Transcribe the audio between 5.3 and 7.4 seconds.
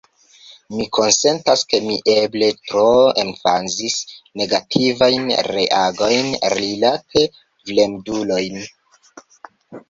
reagojn rilate